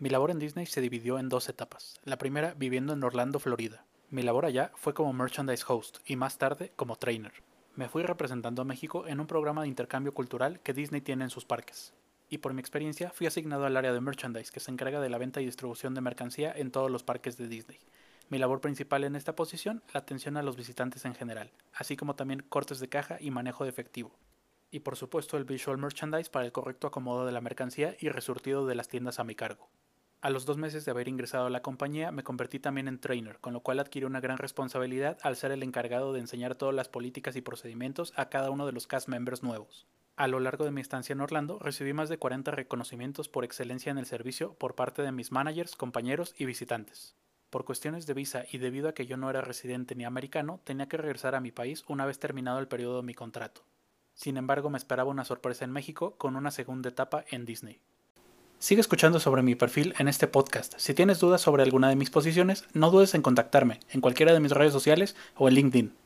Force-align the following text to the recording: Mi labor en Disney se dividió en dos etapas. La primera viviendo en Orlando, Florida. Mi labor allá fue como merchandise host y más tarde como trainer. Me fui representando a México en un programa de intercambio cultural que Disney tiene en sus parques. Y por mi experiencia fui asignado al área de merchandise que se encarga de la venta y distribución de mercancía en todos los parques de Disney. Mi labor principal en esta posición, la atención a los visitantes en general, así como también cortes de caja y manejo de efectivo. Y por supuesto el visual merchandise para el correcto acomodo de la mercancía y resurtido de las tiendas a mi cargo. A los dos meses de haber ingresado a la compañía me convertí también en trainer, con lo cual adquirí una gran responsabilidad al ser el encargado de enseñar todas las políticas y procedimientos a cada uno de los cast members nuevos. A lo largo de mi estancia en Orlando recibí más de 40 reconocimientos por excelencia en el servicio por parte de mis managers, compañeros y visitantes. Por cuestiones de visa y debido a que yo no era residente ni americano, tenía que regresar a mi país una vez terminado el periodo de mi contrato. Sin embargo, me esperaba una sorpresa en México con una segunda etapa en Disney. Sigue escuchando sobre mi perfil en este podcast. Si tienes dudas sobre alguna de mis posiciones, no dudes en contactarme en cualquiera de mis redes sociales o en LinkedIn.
Mi 0.00 0.08
labor 0.08 0.30
en 0.30 0.38
Disney 0.38 0.64
se 0.64 0.80
dividió 0.80 1.18
en 1.18 1.28
dos 1.28 1.50
etapas. 1.50 2.00
La 2.04 2.16
primera 2.16 2.54
viviendo 2.54 2.94
en 2.94 3.04
Orlando, 3.04 3.38
Florida. 3.38 3.84
Mi 4.08 4.22
labor 4.22 4.46
allá 4.46 4.72
fue 4.74 4.94
como 4.94 5.12
merchandise 5.12 5.62
host 5.68 5.98
y 6.06 6.16
más 6.16 6.38
tarde 6.38 6.72
como 6.74 6.96
trainer. 6.96 7.34
Me 7.76 7.86
fui 7.86 8.02
representando 8.02 8.62
a 8.62 8.64
México 8.64 9.06
en 9.06 9.20
un 9.20 9.26
programa 9.26 9.60
de 9.60 9.68
intercambio 9.68 10.14
cultural 10.14 10.60
que 10.60 10.72
Disney 10.72 11.02
tiene 11.02 11.24
en 11.24 11.30
sus 11.30 11.44
parques. 11.44 11.92
Y 12.30 12.38
por 12.38 12.54
mi 12.54 12.60
experiencia 12.60 13.10
fui 13.10 13.26
asignado 13.26 13.66
al 13.66 13.76
área 13.76 13.92
de 13.92 14.00
merchandise 14.00 14.50
que 14.50 14.60
se 14.60 14.70
encarga 14.70 15.02
de 15.02 15.10
la 15.10 15.18
venta 15.18 15.42
y 15.42 15.44
distribución 15.44 15.92
de 15.92 16.00
mercancía 16.00 16.50
en 16.50 16.70
todos 16.70 16.90
los 16.90 17.02
parques 17.02 17.36
de 17.36 17.48
Disney. 17.48 17.78
Mi 18.30 18.38
labor 18.38 18.62
principal 18.62 19.04
en 19.04 19.16
esta 19.16 19.36
posición, 19.36 19.82
la 19.92 20.00
atención 20.00 20.38
a 20.38 20.42
los 20.42 20.56
visitantes 20.56 21.04
en 21.04 21.14
general, 21.14 21.50
así 21.74 21.98
como 21.98 22.16
también 22.16 22.42
cortes 22.48 22.80
de 22.80 22.88
caja 22.88 23.18
y 23.20 23.30
manejo 23.30 23.64
de 23.64 23.70
efectivo. 23.70 24.12
Y 24.70 24.80
por 24.80 24.96
supuesto 24.96 25.36
el 25.36 25.44
visual 25.44 25.76
merchandise 25.76 26.30
para 26.30 26.46
el 26.46 26.52
correcto 26.52 26.86
acomodo 26.86 27.26
de 27.26 27.32
la 27.32 27.42
mercancía 27.42 27.96
y 28.00 28.08
resurtido 28.08 28.66
de 28.66 28.76
las 28.76 28.88
tiendas 28.88 29.18
a 29.20 29.24
mi 29.24 29.34
cargo. 29.34 29.68
A 30.22 30.28
los 30.28 30.44
dos 30.44 30.58
meses 30.58 30.84
de 30.84 30.90
haber 30.90 31.08
ingresado 31.08 31.46
a 31.46 31.50
la 31.50 31.62
compañía 31.62 32.12
me 32.12 32.22
convertí 32.22 32.58
también 32.58 32.88
en 32.88 33.00
trainer, 33.00 33.38
con 33.38 33.54
lo 33.54 33.60
cual 33.60 33.78
adquirí 33.78 34.04
una 34.04 34.20
gran 34.20 34.36
responsabilidad 34.36 35.16
al 35.22 35.34
ser 35.34 35.50
el 35.50 35.62
encargado 35.62 36.12
de 36.12 36.20
enseñar 36.20 36.56
todas 36.56 36.74
las 36.74 36.90
políticas 36.90 37.36
y 37.36 37.40
procedimientos 37.40 38.12
a 38.16 38.28
cada 38.28 38.50
uno 38.50 38.66
de 38.66 38.72
los 38.72 38.86
cast 38.86 39.08
members 39.08 39.42
nuevos. 39.42 39.86
A 40.16 40.28
lo 40.28 40.38
largo 40.38 40.66
de 40.66 40.72
mi 40.72 40.82
estancia 40.82 41.14
en 41.14 41.22
Orlando 41.22 41.58
recibí 41.58 41.94
más 41.94 42.10
de 42.10 42.18
40 42.18 42.50
reconocimientos 42.50 43.30
por 43.30 43.44
excelencia 43.44 43.90
en 43.90 43.96
el 43.96 44.04
servicio 44.04 44.52
por 44.52 44.74
parte 44.74 45.00
de 45.00 45.10
mis 45.10 45.32
managers, 45.32 45.74
compañeros 45.74 46.34
y 46.36 46.44
visitantes. 46.44 47.16
Por 47.48 47.64
cuestiones 47.64 48.06
de 48.06 48.12
visa 48.12 48.44
y 48.52 48.58
debido 48.58 48.90
a 48.90 48.92
que 48.92 49.06
yo 49.06 49.16
no 49.16 49.30
era 49.30 49.40
residente 49.40 49.94
ni 49.94 50.04
americano, 50.04 50.60
tenía 50.64 50.86
que 50.86 50.98
regresar 50.98 51.34
a 51.34 51.40
mi 51.40 51.50
país 51.50 51.82
una 51.88 52.04
vez 52.04 52.18
terminado 52.18 52.58
el 52.58 52.68
periodo 52.68 52.98
de 52.98 53.06
mi 53.06 53.14
contrato. 53.14 53.62
Sin 54.12 54.36
embargo, 54.36 54.68
me 54.68 54.76
esperaba 54.76 55.08
una 55.08 55.24
sorpresa 55.24 55.64
en 55.64 55.72
México 55.72 56.18
con 56.18 56.36
una 56.36 56.50
segunda 56.50 56.90
etapa 56.90 57.24
en 57.30 57.46
Disney. 57.46 57.80
Sigue 58.62 58.82
escuchando 58.82 59.20
sobre 59.20 59.40
mi 59.40 59.54
perfil 59.54 59.94
en 59.98 60.06
este 60.06 60.26
podcast. 60.26 60.74
Si 60.76 60.92
tienes 60.92 61.18
dudas 61.18 61.40
sobre 61.40 61.62
alguna 61.62 61.88
de 61.88 61.96
mis 61.96 62.10
posiciones, 62.10 62.64
no 62.74 62.90
dudes 62.90 63.14
en 63.14 63.22
contactarme 63.22 63.80
en 63.88 64.02
cualquiera 64.02 64.34
de 64.34 64.40
mis 64.40 64.52
redes 64.52 64.74
sociales 64.74 65.16
o 65.34 65.48
en 65.48 65.54
LinkedIn. 65.54 66.00